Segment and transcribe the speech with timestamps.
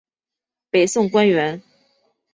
[0.71, 1.61] 北宋官员。